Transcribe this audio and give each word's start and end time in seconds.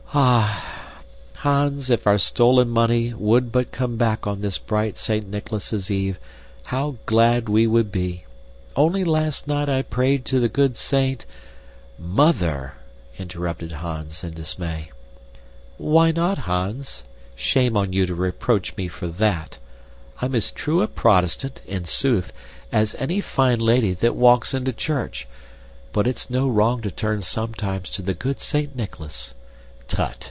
Ah! 0.13 1.03
Hans, 1.37 1.89
if 1.89 2.05
our 2.05 2.17
stolen 2.17 2.67
money 2.69 3.13
would 3.13 3.49
but 3.49 3.71
come 3.71 3.95
back 3.95 4.27
on 4.27 4.41
this 4.41 4.57
bright 4.57 4.97
Saint 4.97 5.29
Nicholas's 5.29 5.89
Eve, 5.89 6.19
how 6.65 6.97
glad 7.05 7.47
we 7.47 7.65
would 7.65 7.93
be! 7.93 8.25
Only 8.75 9.05
last 9.05 9.47
night 9.47 9.69
I 9.69 9.81
prayed 9.83 10.25
to 10.25 10.41
the 10.41 10.49
good 10.49 10.75
saint" 10.75 11.25
"Mother!" 12.17 12.73
interrupted 13.17 13.71
Hans 13.71 14.21
in 14.21 14.33
dismay. 14.33 14.91
"Why 15.77 16.11
not, 16.11 16.39
Hans? 16.39 17.05
Shame 17.33 17.77
on 17.77 17.93
you 17.93 18.05
to 18.05 18.13
reproach 18.13 18.75
me 18.75 18.89
for 18.89 19.07
that! 19.07 19.59
I'm 20.21 20.35
as 20.35 20.51
true 20.51 20.81
a 20.81 20.89
Protestant, 20.89 21.61
in 21.65 21.85
sooth, 21.85 22.33
as 22.69 22.95
any 22.99 23.21
fine 23.21 23.59
lady 23.61 23.93
that 23.93 24.17
walks 24.17 24.53
into 24.53 24.73
church, 24.73 25.25
but 25.93 26.05
it's 26.05 26.29
no 26.29 26.49
wrong 26.49 26.81
to 26.81 26.91
turn 26.91 27.21
sometimes 27.21 27.89
to 27.91 28.01
the 28.01 28.13
good 28.13 28.41
Saint 28.41 28.75
Nicholas. 28.75 29.35
Tut! 29.87 30.15